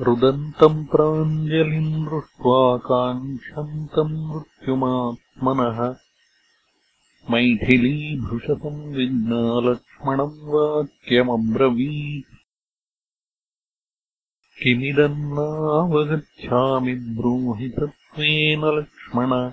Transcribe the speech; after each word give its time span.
रुदन्तम् 0.00 0.84
प्राञ्जलिम् 0.84 2.06
दृष्ट्वा 2.06 2.76
काङ्क्षन्तम् 2.76 4.34
मृत्युमात्मनः। 4.34 5.96
मैथिलीभृशतम् 7.30 8.94
विज्ञा 8.94 9.70
लक्ष्मणम् 9.70 10.48
वाक्यमब्रवीत् 10.48 12.31
किमिदम् 14.62 15.32
नावगच्छामि 15.32 16.94
ब्रूहि 16.94 17.68
तत्त्वेन 17.68 18.60
लक्ष्मण। 18.64 19.50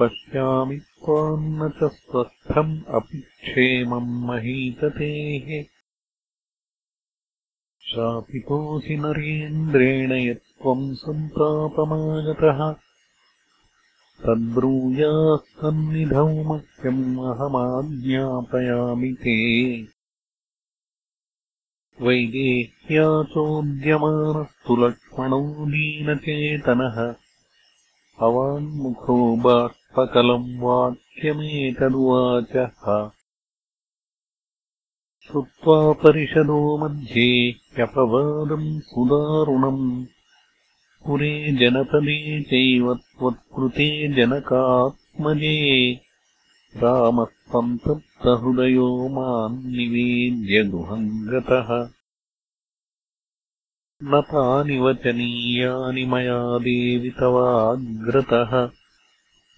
पश्यामि 0.00 0.76
त्वान्न 0.76 1.68
च 1.68 1.92
स्वस्थम् 1.92 2.82
अपि 2.94 3.18
क्षेमम् 3.18 4.26
महीततेः। 4.26 5.64
शापितोऽसि 7.80 8.96
नरेन्द्रेण 8.96 10.12
यत्त्वम् 10.12 10.94
सन्तापमागतः। 10.94 12.72
तद्ब्रूयाः 14.22 15.36
सन्निधौ 15.36 16.28
मह्यम् 16.28 17.18
अहमाज्ञापयामि 17.18 19.12
ते 19.12 19.95
वैदेह्या 22.00 23.22
चोद्यमानस्तु 23.22 24.76
लक्ष्मणो 24.76 25.66
दीनचेतनः 25.66 27.14
अवान्मुखो 28.22 29.36
बाष्पकलम् 29.36 30.60
वाक्यमेतदुवाचः। 30.60 31.66
श्रुत्वा 35.26 35.92
परिषदो 35.92 36.78
मध्ये 36.78 37.50
ह्यपवादम् 37.50 38.80
सुदारुणम्। 38.80 40.06
पुरे 41.06 41.52
जनपदे 41.52 42.42
चैव 42.42 42.94
त्वत्कृते 42.94 44.08
जनकात्मजे। 44.08 45.92
रामः 46.76 47.26
सन्तप्तहृदयो 48.26 49.08
माम् 49.08 49.64
निवेद्य 49.64 50.62
गृहम् 50.62 51.28
गतः 51.28 51.90
न 54.02 54.20
तानि 54.20 54.78
वचनीयानि 54.78 56.04
मया 56.04 56.58
देवि 56.58 57.10
तवाग्रतः। 57.10 58.70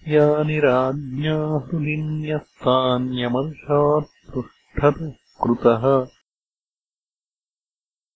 यानि 0.07 0.59
राज्ञा 0.59 1.35
हृदिन्यस्तान्यमर्षात् 1.35 4.33
पृष्ठतः। 4.33 5.13
कृतः 5.43 6.07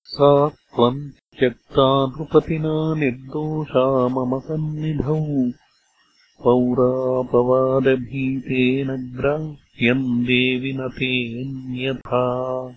सा 0.03 0.50
त्वम् 0.50 1.12
त्यक्ता 1.40 2.06
नृपतिना 2.06 2.96
निर्दोषा 2.96 4.08
मम 4.08 4.40
सन्निधौ। 4.40 5.52
पौरापवादभीतेन 6.44 9.14
ग्राह्यम् 9.79 10.23
देवि 10.23 10.73
न 10.73 10.89
तेऽन्यथा 10.89 12.75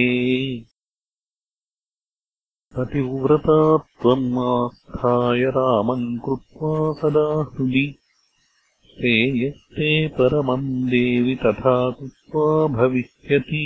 पतिव्रता 2.75 3.77
त्वम् 3.77 4.37
आस्थाय 4.43 5.43
रामम् 5.57 6.19
कृत्वा 6.25 6.71
सदा 6.99 7.27
हृदि 7.51 7.87
श्रेयस्ते 8.91 9.89
परमम् 10.07 10.89
देवि 10.89 11.35
तथा 11.35 11.91
कृत्वा 11.91 12.47
भविष्यति। 12.77 13.65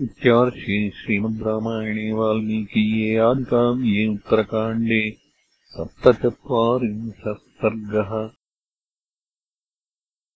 इत्यार्षे 0.00 0.90
श्रीमद् 0.90 1.46
रामायणे 1.46 2.12
वाल्मीकीये 2.12 3.16
आदिकाव्ये 3.16 4.06
उत्तरकाण्डे 4.06 5.16
सप्तचत्वारिंशः 5.72 7.32
सर्गः 7.32 8.30